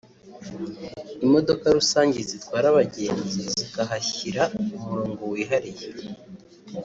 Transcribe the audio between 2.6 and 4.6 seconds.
abagenzi zikahashyira